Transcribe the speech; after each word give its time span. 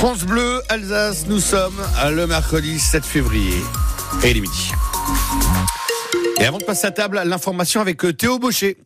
France 0.00 0.24
Bleu, 0.24 0.62
Alsace, 0.70 1.26
nous 1.28 1.40
sommes 1.40 1.78
le 2.10 2.26
mercredi 2.26 2.78
7 2.78 3.04
février. 3.04 3.52
Et 4.24 4.30
il 4.30 4.38
est 4.38 4.40
midi. 4.40 4.72
Et 6.40 6.46
avant 6.46 6.56
de 6.56 6.64
passer 6.64 6.86
à 6.86 6.90
table, 6.90 7.20
l'information 7.26 7.82
avec 7.82 8.00
Théo 8.16 8.38
Baucher. 8.38 8.78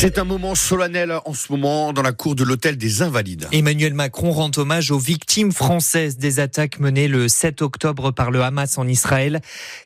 C'est 0.00 0.16
un 0.16 0.24
moment 0.24 0.54
solennel 0.54 1.12
en 1.24 1.34
ce 1.34 1.50
moment 1.50 1.92
dans 1.92 2.02
la 2.02 2.12
cour 2.12 2.36
de 2.36 2.44
l'hôtel 2.44 2.76
des 2.76 3.02
Invalides. 3.02 3.48
Emmanuel 3.50 3.94
Macron 3.94 4.30
rend 4.30 4.52
hommage 4.56 4.92
aux 4.92 4.98
victimes 5.00 5.50
françaises 5.50 6.18
des 6.18 6.38
attaques 6.38 6.78
menées 6.78 7.08
le 7.08 7.26
7 7.26 7.62
octobre 7.62 8.12
par 8.12 8.30
le 8.30 8.44
Hamas 8.44 8.78
en 8.78 8.86
Israël. 8.86 9.40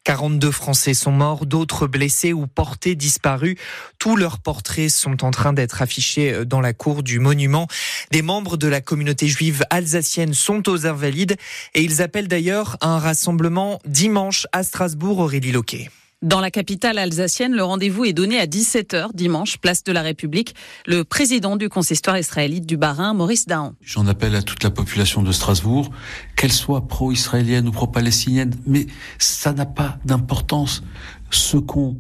42 0.04 0.50
Français 0.50 0.92
sont 0.92 1.12
morts, 1.12 1.46
d'autres 1.46 1.86
blessés 1.86 2.34
ou 2.34 2.46
portés 2.46 2.94
disparus. 2.94 3.56
Tous 3.98 4.16
leurs 4.16 4.38
portraits 4.38 4.90
sont 4.90 5.24
en 5.24 5.30
train 5.30 5.54
d'être 5.54 5.80
affichés 5.80 6.44
dans 6.44 6.60
la 6.60 6.74
cour 6.74 7.02
du 7.02 7.18
monument. 7.18 7.66
Des 8.10 8.20
membres 8.20 8.58
de 8.58 8.68
la 8.68 8.82
communauté 8.82 9.28
juive 9.28 9.64
alsacienne 9.70 10.34
sont 10.34 10.68
aux 10.68 10.86
Invalides 10.86 11.36
et 11.74 11.80
ils 11.80 12.02
appellent 12.02 12.28
d'ailleurs 12.28 12.76
à 12.82 12.88
un 12.88 12.98
rassemblement 12.98 13.78
dimanche 13.86 14.46
à 14.52 14.62
Strasbourg, 14.62 15.20
Aurélie 15.20 15.52
Loquet. 15.52 15.88
Dans 16.22 16.40
la 16.40 16.52
capitale 16.52 16.98
alsacienne, 16.98 17.52
le 17.52 17.64
rendez-vous 17.64 18.04
est 18.04 18.12
donné 18.12 18.38
à 18.38 18.46
17h 18.46 19.08
dimanche, 19.12 19.58
place 19.58 19.82
de 19.82 19.90
la 19.90 20.02
République. 20.02 20.54
Le 20.86 21.02
président 21.02 21.56
du 21.56 21.68
consistoire 21.68 22.16
israélite 22.16 22.64
du 22.64 22.76
Bas-Rhin, 22.76 23.12
Maurice 23.12 23.46
Dahan. 23.46 23.74
J'en 23.80 24.06
appelle 24.06 24.36
à 24.36 24.42
toute 24.42 24.62
la 24.62 24.70
population 24.70 25.24
de 25.24 25.32
Strasbourg, 25.32 25.90
qu'elle 26.36 26.52
soit 26.52 26.86
pro-israélienne 26.86 27.66
ou 27.66 27.72
pro-palestinienne, 27.72 28.54
mais 28.66 28.86
ça 29.18 29.52
n'a 29.52 29.66
pas 29.66 29.98
d'importance. 30.04 30.84
Ce 31.30 31.56
qu'on 31.56 31.98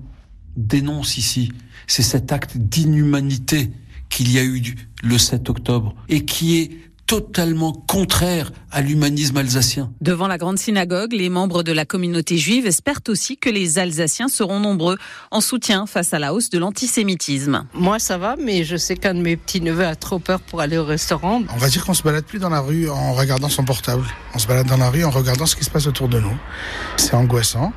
dénonce 0.56 1.18
ici, 1.18 1.50
c'est 1.88 2.02
cet 2.02 2.30
acte 2.30 2.56
d'inhumanité 2.56 3.72
qu'il 4.08 4.30
y 4.30 4.38
a 4.38 4.44
eu 4.44 4.62
le 5.02 5.18
7 5.18 5.50
octobre 5.50 5.96
et 6.08 6.24
qui 6.24 6.58
est 6.58 6.70
totalement 7.12 7.72
contraire 7.72 8.52
à 8.70 8.80
l'humanisme 8.80 9.36
alsacien. 9.36 9.90
Devant 10.00 10.28
la 10.28 10.38
grande 10.38 10.58
synagogue, 10.58 11.12
les 11.12 11.28
membres 11.28 11.62
de 11.62 11.70
la 11.70 11.84
communauté 11.84 12.38
juive 12.38 12.66
espèrent 12.66 13.02
aussi 13.06 13.36
que 13.36 13.50
les 13.50 13.78
Alsaciens 13.78 14.28
seront 14.28 14.60
nombreux 14.60 14.96
en 15.30 15.42
soutien 15.42 15.84
face 15.84 16.14
à 16.14 16.18
la 16.18 16.32
hausse 16.32 16.48
de 16.48 16.58
l'antisémitisme. 16.58 17.66
Moi, 17.74 17.98
ça 17.98 18.16
va, 18.16 18.36
mais 18.38 18.64
je 18.64 18.78
sais 18.78 18.96
qu'un 18.96 19.12
de 19.12 19.20
mes 19.20 19.36
petits-neveux 19.36 19.84
a 19.84 19.94
trop 19.94 20.20
peur 20.20 20.40
pour 20.40 20.62
aller 20.62 20.78
au 20.78 20.86
restaurant. 20.86 21.42
On 21.54 21.58
va 21.58 21.68
dire 21.68 21.84
qu'on 21.84 21.92
se 21.92 22.02
balade 22.02 22.24
plus 22.24 22.38
dans 22.38 22.48
la 22.48 22.60
rue 22.60 22.88
en 22.88 23.12
regardant 23.12 23.50
son 23.50 23.64
portable. 23.64 24.06
On 24.34 24.38
se 24.38 24.46
balade 24.46 24.66
dans 24.66 24.78
la 24.78 24.88
rue 24.88 25.04
en 25.04 25.10
regardant 25.10 25.44
ce 25.44 25.54
qui 25.54 25.64
se 25.64 25.70
passe 25.70 25.86
autour 25.86 26.08
de 26.08 26.18
nous. 26.18 26.36
C'est 26.96 27.12
angoissant, 27.12 27.74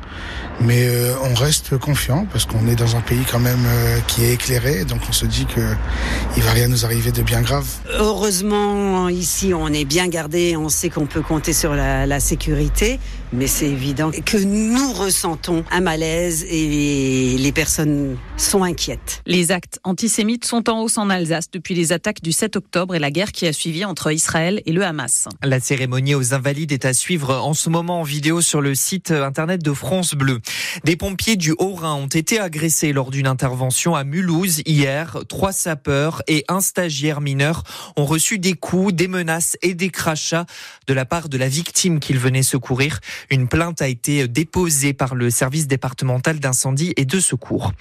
mais 0.62 0.88
euh, 0.88 1.14
on 1.24 1.34
reste 1.34 1.78
confiant 1.78 2.26
parce 2.32 2.46
qu'on 2.46 2.68
est 2.70 2.76
dans 2.76 2.96
un 2.96 3.02
pays 3.02 3.26
quand 3.30 3.40
même 3.40 3.66
euh, 3.66 4.00
qui 4.08 4.24
est 4.24 4.34
éclairé, 4.34 4.86
donc 4.86 5.02
on 5.10 5.12
se 5.12 5.26
dit 5.26 5.46
que 5.46 5.76
il 6.38 6.44
va 6.44 6.52
rien 6.52 6.70
nous 6.70 6.86
arriver 6.86 7.12
de 7.12 7.22
bien 7.22 7.42
grave. 7.42 7.68
Heureusement, 8.00 9.10
ici, 9.26 9.56
on 9.56 9.70
est 9.70 9.86
bien 9.86 10.08
gardé, 10.08 10.56
on 10.56 10.70
sait 10.70 10.92
qu'on 10.92 11.08
peut 11.08 11.24
compter 11.24 11.52
sur 11.52 11.74
la, 11.74 12.06
la 12.06 12.20
sécurité, 12.20 13.00
mais 13.34 13.48
c'est 13.48 13.66
évident 13.66 14.12
que 14.12 14.38
nous 14.38 14.94
ressentons 14.94 15.64
un 15.72 15.82
malaise 15.82 16.46
et 16.48 17.36
les 17.36 17.52
personnes 17.52 18.18
sont 18.38 18.64
inquiètes. 18.64 19.24
Les 19.26 19.52
actes 19.52 19.80
antisémites 19.84 20.46
sont 20.46 20.70
en 20.70 20.84
hausse 20.84 21.00
en 21.00 21.10
Alsace 21.10 21.50
depuis 21.52 21.74
les 21.74 21.92
attaques 21.92 22.22
du 22.22 22.32
7 22.32 22.56
octobre 22.56 22.94
et 22.94 23.00
la 23.00 23.10
guerre 23.10 23.32
qui 23.32 23.48
a 23.48 23.54
suivi 23.54 23.84
entre 23.84 24.12
Israël 24.12 24.62
et 24.68 24.72
le 24.72 24.86
Hamas. 24.86 25.28
La 25.44 25.60
cérémonie 25.60 26.14
aux 26.14 26.36
Invalides 26.36 26.72
est 26.72 26.86
à 26.86 26.94
suivre 26.94 27.34
en 27.34 27.56
ce 27.56 27.72
moment 27.72 28.02
en 28.02 28.04
vidéo 28.04 28.42
sur 28.42 28.62
le 28.62 28.76
site 28.76 29.10
internet 29.10 29.64
de 29.64 29.74
France 29.74 30.14
Bleu. 30.14 30.40
Des 30.84 30.96
pompiers 30.96 31.36
du 31.36 31.56
Haut-Rhin 31.58 31.96
ont 31.96 32.06
été 32.06 32.40
agressés 32.40 32.94
lors 32.94 33.10
d'une 33.10 33.26
intervention 33.26 33.96
à 33.96 34.04
Mulhouse 34.04 34.62
hier. 34.68 35.18
Trois 35.28 35.52
sapeurs 35.52 36.22
et 36.28 36.46
un 36.48 36.62
stagiaire 36.62 37.22
mineur 37.22 37.64
ont 37.98 38.06
reçu 38.06 38.38
des 38.38 38.54
coups, 38.54 38.94
des 38.94 39.08
menaces 39.16 39.58
et 39.62 39.74
des 39.74 39.90
crachats 39.90 40.46
de 40.88 40.94
la 40.94 41.06
part 41.06 41.30
de 41.30 41.38
la 41.38 41.48
victime 41.48 42.00
qu'ils 42.00 42.20
venaient 42.20 42.44
secourir. 42.44 43.00
Une 43.30 43.48
plainte 43.48 43.82
a 43.82 43.88
été 43.88 44.28
déposée 44.28 44.94
par 44.94 45.16
le 45.16 45.30
service 45.30 45.68
départemental 45.68 46.40
d'incendie 46.40 46.94
et 46.98 47.06
de 47.06 47.20
secours. 47.20 47.72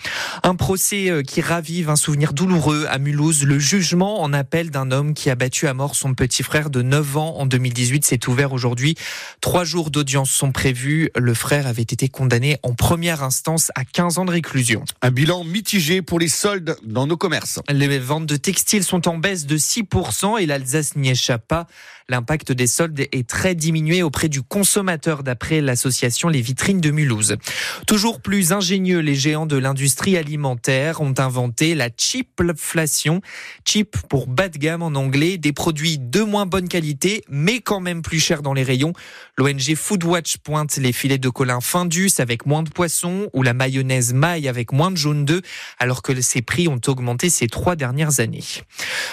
Un 0.43 0.55
procès 0.55 1.11
euh, 1.11 1.23
qui 1.23 1.41
ravive 1.41 1.91
un 1.91 1.97
souvenir 1.97 2.33
douloureux 2.33 2.87
à 2.89 2.99
Mulhouse. 2.99 3.45
Le 3.45 3.59
jugement 3.59 4.23
en 4.23 4.33
appel 4.33 4.71
d'un 4.71 4.91
homme 4.91 5.15
qui 5.15 5.31
a 5.31 5.35
battu 5.35 5.67
à 5.67 5.75
mort 5.75 5.97
son 5.97 6.15
petit 6.15 6.43
frère 6.43 6.71
de 6.71 6.83
9 6.83 7.17
ans 7.17 7.37
en 7.39 7.47
2018 7.47 8.05
s'est 8.05 8.29
ouvert 8.29 8.53
aujourd'hui. 8.53 8.95
Trois 9.41 9.65
jours 9.65 9.91
d'audience 9.91 10.31
sont 10.31 10.53
prévus. 10.53 11.11
Le 11.17 11.35
frère 11.35 11.67
avait 11.67 11.83
été 11.83 12.09
condamné 12.09 12.59
en 12.63 12.75
première 12.75 13.23
instance 13.23 13.71
à 13.75 13.85
15 13.85 14.19
ans 14.19 14.25
de 14.25 14.31
réclusion. 14.31 14.85
Un 15.03 15.11
bilan 15.11 15.45
mitigé 15.45 16.03
pour 16.03 16.19
les 16.19 16.29
soldes 16.29 16.77
dans 16.85 17.07
nos 17.07 17.17
commerces. 17.17 17.61
Les 17.69 17.99
ventes 17.99 18.27
de 18.27 18.37
textiles 18.37 18.85
sont 18.85 19.09
en 19.09 19.19
baisse 19.19 19.47
de 19.47 19.57
6% 19.57 20.41
et 20.41 20.47
l'Alsace 20.47 20.97
n'y 20.97 21.11
pas. 21.39 21.67
L'impact 22.11 22.53
des 22.53 22.67
soldes 22.67 23.01
est 23.01 23.27
très 23.27 23.55
diminué 23.55 24.03
auprès 24.03 24.29
du 24.29 24.43
consommateur 24.43 25.23
d'après 25.23 25.63
l'association 25.63 26.29
Les 26.29 26.43
Vitrines 26.43 26.81
de 26.81 26.91
Mulhouse. 26.91 27.37
Toujours 27.87 28.21
plus 28.21 28.53
ingénieux, 28.53 28.99
les 28.99 29.15
géants 29.15 29.47
de 29.47 29.57
l'industrie 29.57 30.19
alimentaire 30.19 31.01
ont 31.01 31.15
inventé 31.17 31.75
la 31.75 31.89
cheapflation. 31.97 33.23
Cheap 33.67 33.97
pour 34.09 34.27
bas 34.27 34.51
de 34.51 34.59
gamme 34.59 34.83
en 34.83 34.89
anglais, 34.89 35.39
des 35.39 35.55
produits 35.55 35.99
de 35.99 36.21
moins 36.21 36.45
bonne 36.45 36.69
qualité 36.69 37.25
mais 37.31 37.61
quand 37.61 37.81
même 37.81 38.03
plus 38.03 38.21
chers 38.21 38.43
dans 38.43 38.53
les 38.53 38.65
rayons. 38.65 38.93
L'ONG 39.39 39.75
Foodwatch 39.75 40.37
pointe 40.39 40.77
les 40.77 40.93
filets 40.93 41.19
de 41.19 41.31
colin 41.31 41.63
fin 41.63 41.87
d'us 41.87 42.13
avec 42.19 42.45
moins 42.45 42.63
de 42.63 42.71
poissons 42.71 43.31
ou 43.33 43.43
la 43.43 43.55
mayonnaise 43.55 44.13
maille 44.13 44.47
avec 44.47 44.73
moins 44.73 44.91
de 44.91 44.97
jaune 44.97 45.25
d'œuf 45.25 45.41
alors 45.79 46.03
que 46.03 46.21
ces 46.21 46.43
prix 46.43 46.69
ont 46.69 46.81
augmenté 46.87 47.31
ces 47.31 47.47
trois 47.47 47.77
dernières 47.77 48.21
années. 48.21 48.45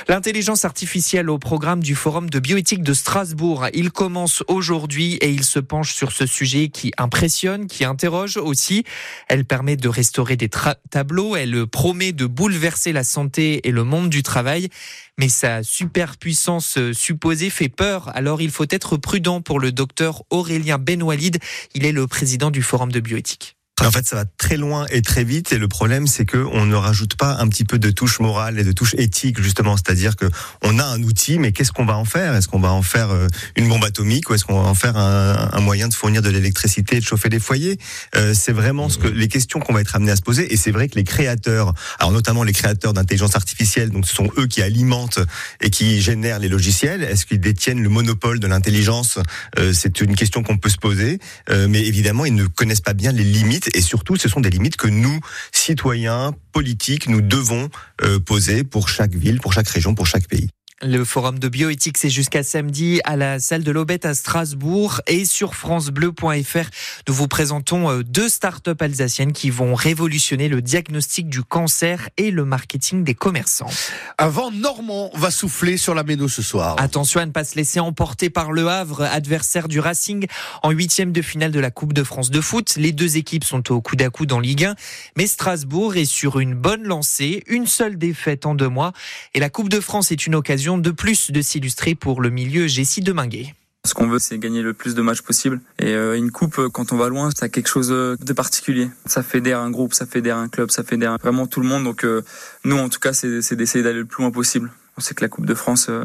L'intelligence 0.10 0.66
artificielle 0.66 1.30
au 1.30 1.40
programme 1.40 1.82
du 1.82 1.91
Forum 1.96 2.30
de 2.30 2.40
bioéthique 2.40 2.84
de 2.84 2.94
Strasbourg. 2.94 3.68
Il 3.74 3.92
commence 3.92 4.44
aujourd'hui 4.48 5.16
et 5.16 5.30
il 5.30 5.44
se 5.44 5.60
penche 5.60 5.94
sur 5.94 6.12
ce 6.12 6.26
sujet 6.26 6.70
qui 6.70 6.92
impressionne, 6.98 7.68
qui 7.68 7.86
interroge 7.86 8.38
aussi. 8.38 8.84
Elle 9.28 9.46
permet 9.46 9.76
de 9.76 9.88
restaurer 9.88 10.38
des 10.38 10.50
tableaux, 10.90 11.36
elle 11.36 11.68
promet 11.68 12.12
de 12.12 12.26
bouleverser 12.26 12.92
la 12.94 13.04
santé 13.04 13.68
et 13.68 13.72
le 13.72 13.84
monde 13.84 14.10
du 14.10 14.24
travail, 14.24 14.70
mais 15.18 15.30
sa 15.30 15.64
superpuissance 15.64 16.78
supposée 16.94 17.50
fait 17.50 17.70
peur. 17.70 18.10
Alors 18.16 18.42
il 18.42 18.52
faut 18.52 18.66
être 18.70 18.98
prudent 18.98 19.42
pour 19.42 19.60
le 19.60 19.72
docteur 19.72 20.24
Aurélien 20.30 20.78
Benwalid. 20.78 21.38
Il 21.76 21.86
est 21.86 21.92
le 21.92 22.08
président 22.08 22.52
du 22.52 22.62
Forum 22.62 22.92
de 22.92 23.00
bioéthique. 23.00 23.56
En 23.86 23.92
fait, 23.92 24.06
ça 24.06 24.16
va 24.16 24.26
très 24.38 24.58
loin 24.58 24.86
et 24.92 25.02
très 25.02 25.24
vite. 25.24 25.52
Et 25.52 25.58
le 25.58 25.68
problème, 25.68 26.08
c'est 26.08 26.26
que 26.26 26.38
on 26.38 26.66
ne 26.66 26.76
rajoute 26.76 27.16
pas 27.16 27.38
un 27.40 27.48
petit 27.48 27.66
peu 27.66 27.80
de 27.80 27.90
touche 27.90 28.20
morale 28.20 28.60
et 28.60 28.64
de 28.64 28.72
touche 28.72 28.94
éthique, 28.98 29.42
justement. 29.42 29.76
C'est-à-dire 29.76 30.16
que 30.16 30.26
on 30.64 30.78
a 30.80 30.86
un 30.86 31.02
outil, 31.04 31.40
mais 31.40 31.52
qu'est-ce 31.52 31.72
qu'on 31.72 31.86
va 31.86 31.98
en 31.98 32.06
faire? 32.06 32.36
Est-ce 32.36 32.48
qu'on 32.48 32.60
va 32.60 32.72
en 32.72 32.84
faire 32.84 33.10
euh, 33.10 33.28
une 33.56 33.68
bombe 33.68 33.84
atomique 33.84 34.30
ou 34.30 34.34
est-ce 34.36 34.46
qu'on 34.46 34.62
va 34.62 34.70
en 34.70 34.76
faire 34.76 34.98
un, 34.98 35.50
un, 35.52 35.60
moyen 35.62 35.88
de 35.88 35.94
fournir 35.94 36.22
de 36.22 36.30
l'électricité 36.30 36.98
et 36.98 37.00
de 37.00 37.06
chauffer 37.06 37.30
des 37.30 37.40
foyers? 37.40 37.78
Euh, 38.16 38.34
C'est 38.36 38.52
vraiment 38.52 38.90
ce 38.90 38.98
que 38.98 39.08
les 39.08 39.28
questions 39.28 39.60
qu'on 39.60 39.74
va 39.74 39.82
être 39.82 39.96
amenés 39.96 40.12
à 40.12 40.16
se 40.16 40.22
poser. 40.22 40.54
Et 40.54 40.58
c'est 40.58 40.72
vrai 40.72 40.88
que 40.88 40.96
les 40.96 41.04
créateurs, 41.04 41.74
alors 42.00 42.12
notamment 42.12 42.44
les 42.44 42.54
créateurs 42.54 42.94
d'intelligence 42.94 43.36
artificielle, 43.36 43.90
donc 43.90 44.06
ce 44.08 44.14
sont 44.16 44.30
eux 44.38 44.48
qui 44.48 44.62
alimentent 44.62 45.20
et 45.60 45.70
qui 45.70 46.02
génèrent 46.02 46.40
les 46.40 46.50
logiciels. 46.50 47.04
Est-ce 47.04 47.26
qu'ils 47.26 47.40
détiennent 47.40 47.82
le 47.82 47.90
monopole 47.90 48.40
de 48.40 48.48
l'intelligence? 48.48 49.18
Euh, 49.58 49.74
C'est 49.74 50.02
une 50.02 50.16
question 50.16 50.44
qu'on 50.44 50.58
peut 50.58 50.70
se 50.70 50.78
poser. 50.78 51.20
Euh, 51.50 51.68
mais 51.68 51.82
évidemment, 51.86 52.26
ils 52.26 52.36
ne 52.36 52.46
connaissent 52.46 52.82
pas 52.82 52.94
bien 52.94 53.12
les 53.12 53.24
limites 53.24 53.70
et 53.74 53.82
surtout, 53.82 54.16
ce 54.16 54.30
sont 54.30 54.40
des 54.40 54.50
limites 54.50 54.78
que 54.78 54.88
nous, 54.88 55.20
citoyens, 55.52 56.34
politiques, 56.52 57.08
nous 57.08 57.22
devons 57.22 57.70
euh, 58.02 58.20
poser 58.20 58.64
pour 58.64 58.90
chaque 58.90 59.14
ville, 59.14 59.40
pour 59.40 59.54
chaque 59.54 59.68
région, 59.68 59.96
pour 59.96 60.08
chaque 60.08 60.28
pays. 60.28 60.50
Le 60.84 61.06
forum 61.06 61.38
de 61.38 61.48
bioéthique, 61.48 62.00
c'est 62.00 62.10
jusqu'à 62.10 62.42
samedi 62.42 63.02
à 63.04 63.16
la 63.16 63.40
salle 63.40 63.64
de 63.64 63.72
l'Aubette 63.72 64.04
à 64.04 64.16
Strasbourg 64.16 65.00
et 65.06 65.26
sur 65.26 65.54
francebleu.fr. 65.54 66.70
Nous 67.08 67.14
vous 67.14 67.28
présentons 67.28 67.90
euh, 67.90 68.04
deux 68.04 68.30
startups 68.30 68.72
alsaciennes 68.80 69.34
qui 69.34 69.50
vont 69.50 69.76
révolutionner 69.76 70.48
le 70.48 70.62
diagnostic 70.62 71.30
du 71.30 71.44
cancer 71.44 72.10
et 72.18 72.32
le 72.32 72.46
marketing 72.46 73.04
des 73.04 73.16
commerçants. 73.16 73.70
Un 74.18 74.28
vent 74.28 74.52
normand 74.52 75.12
va 75.14 75.32
souffler 75.32 75.78
sur 75.78 75.96
la 75.96 76.04
Méno 76.04 76.28
ce 76.28 76.42
soir. 76.42 76.76
Attention 76.80 77.20
à 77.20 77.26
ne 77.26 77.32
pas 77.32 77.44
se 77.44 77.56
laisser 77.56 77.80
emporter 77.80 78.30
par 78.30 78.52
le 78.52 78.68
Havre, 78.68 79.02
adversaire 79.04 79.68
du 79.68 79.80
Racing 79.80 80.28
en 80.64 80.72
huitième 80.72 81.12
de 81.12 81.22
finale 81.22 81.52
de 81.52 81.60
la 81.60 81.72
Coupe 81.72 81.94
de 81.94 82.04
France 82.04 82.30
de 82.30 82.42
foot. 82.42 82.76
Les 82.78 82.92
deux 82.92 83.18
équipes 83.18 83.44
sont 83.44 83.72
au 83.72 83.82
coude 83.82 84.02
à 84.02 84.10
coude 84.10 84.32
en 84.32 84.40
Ligue 84.40 84.66
1, 84.66 84.76
mais 85.18 85.28
Strasbourg 85.28 85.96
est 85.96 86.06
sur 86.06 86.40
une 86.40 86.54
bonne 86.54 86.84
lancée, 86.84 87.44
une 87.48 87.68
seule 87.68 87.98
défaite 87.98 88.46
en 88.46 88.56
deux 88.56 88.70
mois 88.70 88.94
et 89.34 89.40
la 89.40 89.50
Coupe 89.50 89.70
de 89.70 89.80
France 89.80 90.12
est 90.12 90.26
une 90.26 90.36
occasion 90.36 90.78
de 90.78 90.92
plus 90.92 91.32
de 91.32 91.42
s'illustrer 91.42 91.96
pour 91.96 92.22
le 92.22 92.30
milieu 92.30 92.68
Jessie 92.68 93.02
Deminguet. 93.02 93.54
Ce 93.84 93.96
qu'on 93.96 94.08
veut, 94.08 94.20
c'est 94.20 94.38
gagner 94.38 94.62
le 94.62 94.74
plus 94.74 94.94
de 94.94 95.02
matchs 95.02 95.22
possible. 95.22 95.60
Et 95.80 95.96
euh, 95.96 96.16
une 96.16 96.30
coupe, 96.30 96.68
quand 96.72 96.94
on 96.94 96.98
va 96.98 97.10
loin, 97.10 97.30
ça 97.36 97.48
a 97.48 97.50
quelque 97.50 97.68
chose 97.68 97.90
de 97.90 98.34
particulier. 98.34 98.92
Ça 99.08 99.24
fédère 99.24 99.60
un 99.60 99.72
groupe, 99.72 99.96
ça 99.96 100.06
fédère 100.06 100.38
un 100.38 100.50
club, 100.50 100.70
ça 100.70 100.84
fédère 100.84 101.18
vraiment 101.18 101.48
tout 101.48 101.62
le 101.62 101.68
monde. 101.68 101.84
Donc 101.84 102.04
euh, 102.04 102.22
nous, 102.64 102.78
en 102.78 102.90
tout 102.90 103.00
cas, 103.00 103.14
c'est 103.14 103.56
d'essayer 103.56 103.84
d'aller 103.84 104.00
le 104.00 104.06
plus 104.06 104.22
loin 104.22 104.32
possible. 104.32 104.72
On 104.98 105.02
sait 105.02 105.16
que 105.16 105.24
la 105.24 105.30
Coupe 105.30 105.48
de 105.48 105.56
France, 105.56 105.88
euh, 105.90 106.04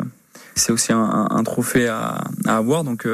c'est 0.54 0.72
aussi 0.72 0.92
un, 0.92 1.28
un, 1.30 1.44
trophée 1.44 1.86
à, 1.86 2.24
à, 2.46 2.56
avoir. 2.56 2.82
Donc 2.82 3.06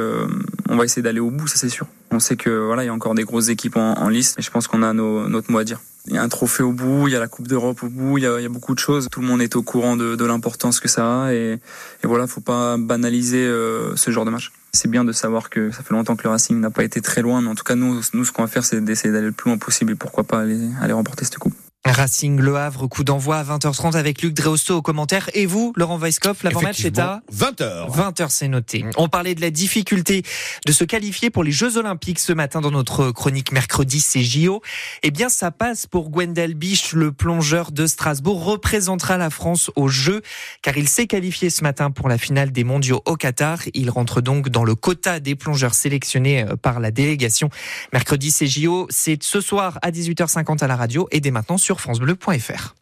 on 0.73 0.77
va 0.77 0.85
essayer 0.85 1.03
d'aller 1.03 1.19
au 1.19 1.29
bout, 1.29 1.47
ça 1.47 1.55
c'est 1.55 1.69
sûr. 1.69 1.85
On 2.11 2.19
sait 2.19 2.35
que 2.35 2.49
voilà, 2.49 2.83
il 2.83 2.87
y 2.87 2.89
a 2.89 2.93
encore 2.93 3.13
des 3.13 3.23
grosses 3.23 3.49
équipes 3.49 3.77
en, 3.77 4.09
lice, 4.09 4.35
et 4.37 4.41
je 4.41 4.49
pense 4.49 4.67
qu'on 4.67 4.81
a 4.81 4.91
notre 4.93 5.51
mot 5.51 5.59
à 5.59 5.63
dire. 5.63 5.79
Il 6.07 6.15
y 6.15 6.17
a 6.17 6.23
un 6.23 6.29
trophée 6.29 6.63
au 6.63 6.73
bout, 6.73 7.07
il 7.07 7.13
y 7.13 7.15
a 7.15 7.19
la 7.19 7.27
Coupe 7.27 7.47
d'Europe 7.47 7.81
au 7.83 7.89
bout, 7.89 8.17
il 8.17 8.23
y, 8.23 8.27
a, 8.27 8.49
beaucoup 8.49 8.73
de 8.73 8.79
choses. 8.79 9.07
Tout 9.09 9.21
le 9.21 9.27
monde 9.27 9.41
est 9.41 9.55
au 9.55 9.61
courant 9.61 9.95
de, 9.95 10.25
l'importance 10.25 10.79
que 10.79 10.87
ça 10.87 11.25
a, 11.25 11.33
et, 11.33 11.59
et 12.03 12.07
voilà, 12.07 12.27
faut 12.27 12.41
pas 12.41 12.77
banaliser 12.77 13.45
euh, 13.45 13.95
ce 13.95 14.11
genre 14.11 14.25
de 14.25 14.31
match. 14.31 14.51
C'est 14.73 14.89
bien 14.89 15.05
de 15.05 15.11
savoir 15.11 15.49
que 15.49 15.71
ça 15.71 15.83
fait 15.83 15.93
longtemps 15.93 16.15
que 16.15 16.23
le 16.23 16.29
Racing 16.31 16.59
n'a 16.59 16.71
pas 16.71 16.83
été 16.83 16.99
très 17.01 17.21
loin, 17.21 17.41
mais 17.41 17.49
en 17.49 17.55
tout 17.55 17.63
cas 17.63 17.75
nous, 17.75 18.01
nous 18.13 18.25
ce 18.25 18.31
qu'on 18.31 18.41
va 18.41 18.47
faire, 18.47 18.65
c'est 18.65 18.81
d'essayer 18.81 19.13
d'aller 19.13 19.27
le 19.27 19.31
plus 19.31 19.49
loin 19.49 19.57
possible 19.59 19.91
et 19.91 19.95
pourquoi 19.95 20.23
pas 20.23 20.39
aller 20.39 20.93
remporter 20.93 21.23
cette 21.23 21.37
coupe. 21.37 21.53
Racing 21.85 22.39
Le 22.39 22.55
Havre, 22.55 22.87
coup 22.87 23.03
d'envoi 23.03 23.37
à 23.37 23.43
20h30 23.43 23.97
avec 23.97 24.21
Luc 24.21 24.33
Dreosto 24.33 24.77
au 24.77 24.81
commentaire. 24.81 25.29
Et 25.33 25.45
vous, 25.45 25.73
Laurent 25.75 25.97
Weisskopf, 25.97 26.43
l'avant-match 26.43 26.85
est 26.85 26.97
à 26.97 27.21
20h. 27.33 27.91
20h, 27.91 28.27
c'est 28.29 28.47
noté. 28.47 28.85
On 28.95 29.09
parlait 29.09 29.35
de 29.35 29.41
la 29.41 29.51
difficulté 29.51 30.23
de 30.65 30.71
se 30.71 30.85
qualifier 30.85 31.29
pour 31.29 31.43
les 31.43 31.51
Jeux 31.51 31.77
Olympiques 31.77 32.19
ce 32.19 32.31
matin 32.31 32.61
dans 32.61 32.71
notre 32.71 33.11
chronique 33.11 33.51
mercredi, 33.51 33.99
c'est 33.99 34.23
JO. 34.23 34.61
Eh 35.03 35.11
bien, 35.11 35.27
ça 35.27 35.51
passe 35.51 35.85
pour 35.85 36.09
Gwendal 36.09 36.53
Biche, 36.53 36.93
le 36.93 37.11
plongeur 37.11 37.73
de 37.73 37.85
Strasbourg, 37.85 38.45
représentera 38.45 39.17
la 39.17 39.29
France 39.29 39.69
aux 39.75 39.89
Jeux, 39.89 40.21
car 40.61 40.77
il 40.77 40.87
s'est 40.87 41.07
qualifié 41.07 41.49
ce 41.49 41.63
matin 41.63 41.91
pour 41.91 42.07
la 42.07 42.17
finale 42.17 42.53
des 42.53 42.63
mondiaux 42.63 43.01
au 43.05 43.17
Qatar. 43.17 43.59
Il 43.73 43.89
rentre 43.89 44.21
donc 44.21 44.47
dans 44.47 44.63
le 44.63 44.75
quota 44.75 45.19
des 45.19 45.35
plongeurs 45.35 45.73
sélectionnés 45.73 46.43
euh, 46.43 46.55
par 46.55 46.79
la 46.79 46.91
délégation. 46.91 47.49
Mercredi, 47.91 48.31
c'est 48.31 48.47
JO. 48.47 48.87
C'est 48.89 49.21
ce 49.21 49.41
soir 49.41 49.79
à 49.81 49.91
18h50 49.91 50.63
à 50.63 50.67
la 50.67 50.77
radio 50.77 51.09
et 51.11 51.19
dès 51.19 51.31
maintenant 51.31 51.57
sur 51.73 51.81
francebleu.fr. 51.81 52.75